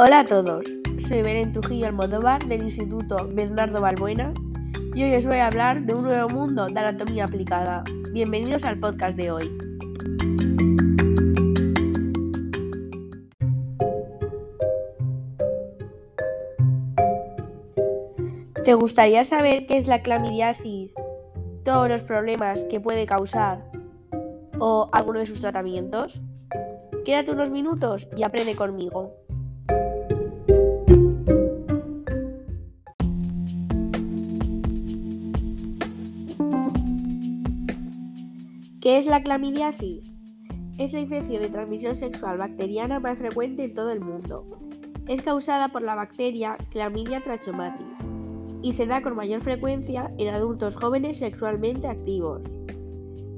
[0.00, 4.32] Hola a todos, soy Belén Trujillo Almodóvar del Instituto Bernardo Balbuena
[4.94, 7.82] y hoy os voy a hablar de un nuevo mundo de anatomía aplicada.
[8.12, 9.58] Bienvenidos al podcast de hoy.
[18.64, 20.94] ¿Te gustaría saber qué es la clamidiasis,
[21.64, 23.68] todos los problemas que puede causar
[24.60, 26.22] o alguno de sus tratamientos?
[27.04, 29.27] Quédate unos minutos y aprende conmigo.
[38.88, 40.16] ¿Qué es la clamidiasis?
[40.78, 44.46] Es la infección de transmisión sexual bacteriana más frecuente en todo el mundo.
[45.06, 47.98] Es causada por la bacteria Clamidia trachomatis
[48.62, 52.40] y se da con mayor frecuencia en adultos jóvenes sexualmente activos.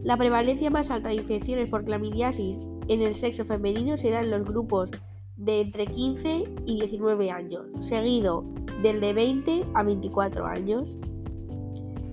[0.04, 4.30] La prevalencia más alta de infecciones por clamidiasis en el sexo femenino se da en
[4.30, 4.92] los grupos
[5.37, 8.45] de entre 15 y 19 años, seguido
[8.85, 10.96] del de 20 a 24 años.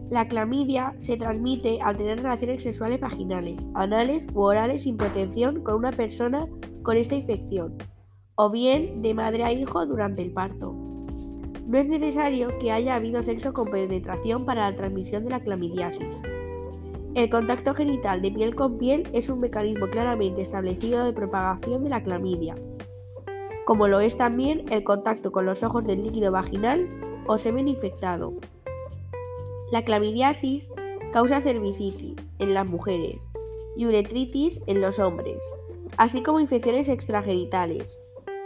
[0.09, 5.75] La clamidia se transmite al tener relaciones sexuales vaginales, anales u orales sin protección con
[5.75, 6.47] una persona
[6.81, 7.77] con esta infección,
[8.35, 10.73] o bien de madre a hijo durante el parto.
[11.66, 16.22] No es necesario que haya habido sexo con penetración para la transmisión de la clamidiasis.
[17.13, 21.89] El contacto genital de piel con piel es un mecanismo claramente establecido de propagación de
[21.89, 22.55] la clamidia,
[23.66, 26.88] como lo es también el contacto con los ojos del líquido vaginal
[27.25, 28.33] o semen infectado.
[29.69, 30.71] La clamidiasis
[31.11, 33.17] causa cervicitis en las mujeres
[33.75, 35.43] y uretritis en los hombres,
[35.97, 37.99] así como infecciones extragenitales,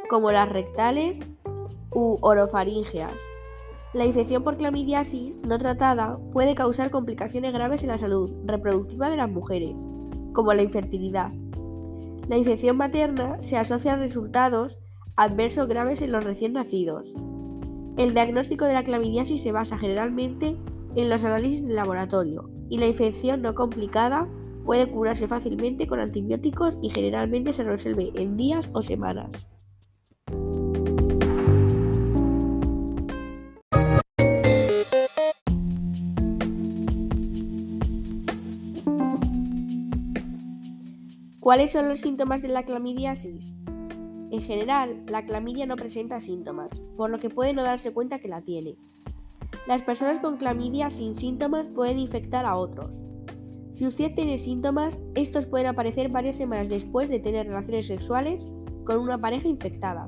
[0.09, 1.22] como las rectales
[1.92, 3.14] u orofaringeas.
[3.94, 9.17] La infección por clamidiasis no tratada puede causar complicaciones graves en la salud reproductiva de
[9.17, 9.75] las mujeres,
[10.33, 11.31] como la infertilidad.
[12.30, 14.80] La infección materna se asocia a resultados
[15.17, 17.14] adversos graves en los recién nacidos.
[17.97, 20.58] El diagnóstico de la clamidiasis se basa generalmente
[20.96, 24.28] en los análisis de laboratorio y la infección no complicada
[24.66, 29.48] puede curarse fácilmente con antibióticos y generalmente se resuelve en días o semanas.
[41.40, 43.56] ¿Cuáles son los síntomas de la clamidiasis?
[44.32, 48.30] En general, la clamidia no presenta síntomas, por lo que puede no darse cuenta que
[48.30, 48.78] la tiene.
[49.67, 53.04] Las personas con clamidia sin síntomas pueden infectar a otros.
[53.72, 58.48] Si usted tiene síntomas, estos pueden aparecer varias semanas después de tener relaciones sexuales
[58.86, 60.05] con una pareja infectada.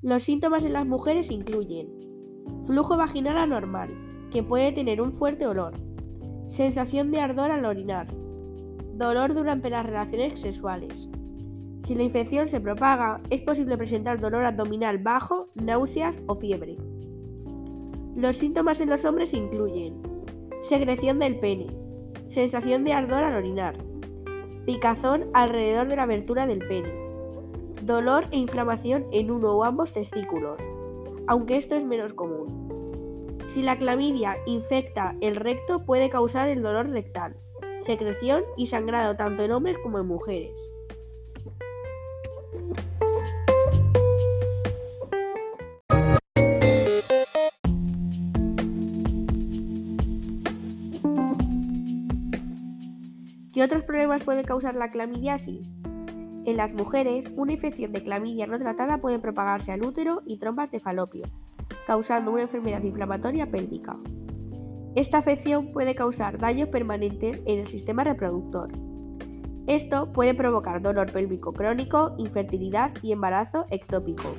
[0.00, 1.88] Los síntomas en las mujeres incluyen
[2.66, 3.90] flujo vaginal anormal,
[4.30, 5.74] que puede tener un fuerte olor,
[6.46, 8.08] sensación de ardor al orinar,
[8.94, 11.10] dolor durante las relaciones sexuales.
[11.80, 16.76] Si la infección se propaga, es posible presentar dolor abdominal bajo, náuseas o fiebre.
[18.18, 20.02] Los síntomas en los hombres incluyen
[20.60, 21.68] secreción del pene,
[22.26, 23.76] sensación de ardor al orinar,
[24.66, 26.92] picazón alrededor de la abertura del pene,
[27.82, 30.60] dolor e inflamación en uno o ambos testículos,
[31.28, 33.38] aunque esto es menos común.
[33.46, 37.36] Si la clamidia infecta el recto puede causar el dolor rectal,
[37.78, 40.68] secreción y sangrado tanto en hombres como en mujeres.
[53.58, 55.74] ¿Qué otros problemas puede causar la clamidiasis?
[56.44, 60.70] En las mujeres, una infección de clamidia no tratada puede propagarse al útero y trompas
[60.70, 61.24] de falopio,
[61.84, 63.98] causando una enfermedad inflamatoria pélvica.
[64.94, 68.70] Esta afección puede causar daños permanentes en el sistema reproductor.
[69.66, 74.36] Esto puede provocar dolor pélvico crónico, infertilidad y embarazo ectópico.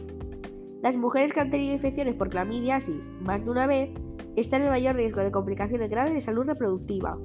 [0.81, 3.89] Las mujeres que han tenido infecciones por clamidiasis más de una vez
[4.37, 7.17] están en mayor riesgo de complicaciones graves de salud reproductiva,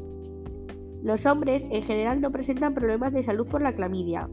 [1.05, 4.29] los hombres en general no presentan problemas de salud por la clamidia.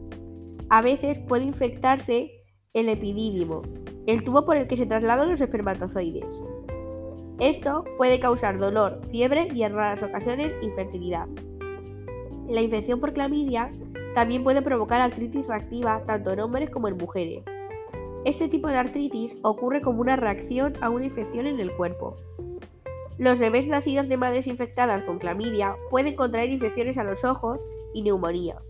[0.70, 2.30] A veces puede infectarse
[2.72, 3.60] el epidídimo,
[4.06, 6.42] el tubo por el que se trasladan los espermatozoides.
[7.38, 11.28] Esto puede causar dolor, fiebre y en raras ocasiones infertilidad.
[12.48, 13.70] La infección por clamidia
[14.14, 17.44] también puede provocar artritis reactiva tanto en hombres como en mujeres.
[18.24, 22.16] Este tipo de artritis ocurre como una reacción a una infección en el cuerpo.
[23.18, 28.02] Los bebés nacidos de madres infectadas con clamidia pueden contraer infecciones a los ojos y
[28.02, 28.60] neumonía.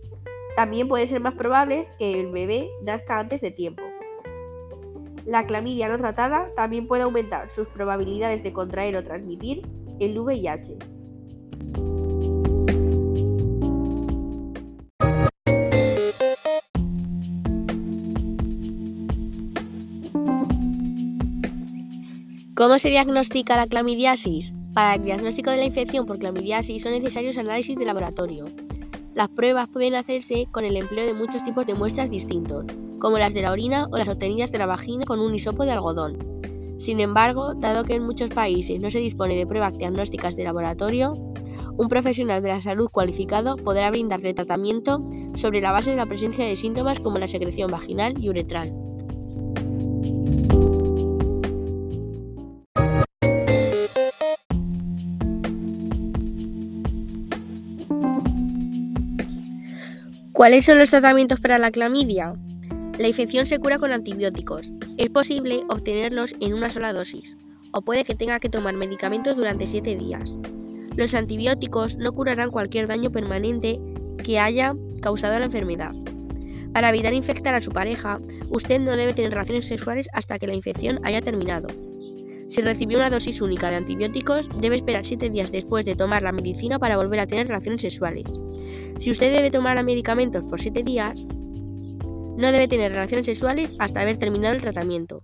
[0.55, 3.83] También puede ser más probable que el bebé nazca antes de tiempo.
[5.25, 9.67] La clamidia no tratada también puede aumentar sus probabilidades de contraer o transmitir
[9.99, 10.77] el VIH.
[22.63, 24.53] ¿Cómo se diagnostica la clamidiasis?
[24.73, 28.45] Para el diagnóstico de la infección por clamidiasis son necesarios análisis de laboratorio.
[29.13, 32.65] Las pruebas pueden hacerse con el empleo de muchos tipos de muestras distintos,
[32.99, 35.73] como las de la orina o las obtenidas de la vagina con un hisopo de
[35.73, 36.17] algodón.
[36.77, 41.15] Sin embargo, dado que en muchos países no se dispone de pruebas diagnósticas de laboratorio,
[41.75, 45.03] un profesional de la salud cualificado podrá brindarle tratamiento
[45.35, 48.82] sobre la base de la presencia de síntomas como la secreción vaginal y uretral.
[60.33, 62.33] ¿Cuáles son los tratamientos para la clamidia?
[62.97, 64.73] La infección se cura con antibióticos.
[64.97, 67.37] Es posible obtenerlos en una sola dosis,
[67.71, 70.35] o puede que tenga que tomar medicamentos durante 7 días.
[70.97, 73.79] Los antibióticos no curarán cualquier daño permanente
[74.23, 75.93] que haya causado la enfermedad.
[76.73, 78.19] Para evitar infectar a su pareja,
[78.49, 81.67] usted no debe tener relaciones sexuales hasta que la infección haya terminado.
[82.49, 86.31] Si recibió una dosis única de antibióticos, debe esperar 7 días después de tomar la
[86.31, 88.25] medicina para volver a tener relaciones sexuales.
[88.99, 94.17] Si usted debe tomar medicamentos por 7 días, no debe tener relaciones sexuales hasta haber
[94.17, 95.23] terminado el tratamiento.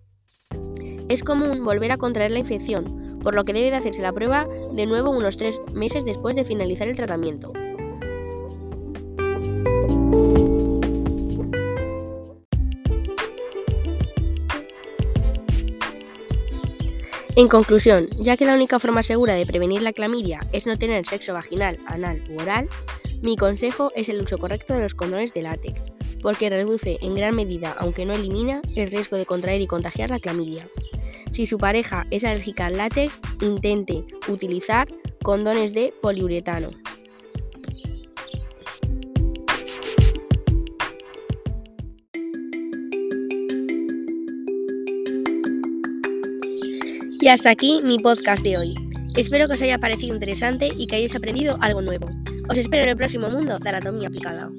[1.07, 4.47] Es común volver a contraer la infección, por lo que debe de hacerse la prueba
[4.73, 7.53] de nuevo unos 3 meses después de finalizar el tratamiento.
[17.39, 21.07] En conclusión, ya que la única forma segura de prevenir la clamidia es no tener
[21.07, 22.67] sexo vaginal, anal u oral,
[23.21, 27.33] mi consejo es el uso correcto de los condones de látex, porque reduce en gran
[27.33, 30.67] medida, aunque no elimina, el riesgo de contraer y contagiar la clamidia.
[31.31, 34.89] Si su pareja es alérgica al látex, intente utilizar
[35.23, 36.71] condones de poliuretano.
[47.21, 48.75] Y hasta aquí mi podcast de hoy.
[49.17, 52.07] Espero que os haya parecido interesante y que hayáis aprendido algo nuevo.
[52.49, 54.49] Os espero en el próximo mundo de anatomía aplicada.